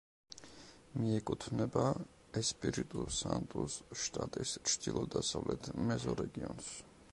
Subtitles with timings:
[1.01, 1.83] მიეკუთვნება
[2.41, 6.75] ესპირიტუ-სანტუს შტატის ჩრდილო-დასავლეთ მეზორეგიონს.